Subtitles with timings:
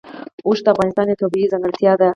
[0.47, 2.09] اوښ د افغانستان یوه طبیعي ځانګړتیا ده.